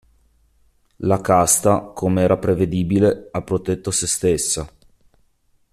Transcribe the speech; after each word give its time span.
La 1.01 1.21
casta, 1.21 1.81
come 1.93 2.23
era 2.23 2.37
prevedibile, 2.39 3.27
ha 3.33 3.43
protetto 3.43 3.91
se 3.91 4.07
stessa". 4.07 4.67